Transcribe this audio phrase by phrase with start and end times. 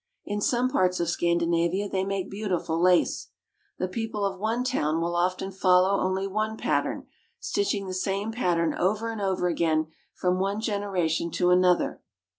[0.25, 3.27] In some parts of Scandi navia they make beautiful lace.
[3.77, 7.05] The people of one town will often follow only one pattern,
[7.39, 12.01] stitching the same pattern over and over again from one generation to an other.